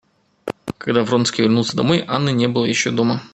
Когда 0.79 1.03
Вронский 1.03 1.43
вернулся 1.43 1.77
домой, 1.77 2.03
Анны 2.07 2.31
не 2.31 2.47
было 2.47 2.65
еще 2.65 2.89
дома. 2.89 3.21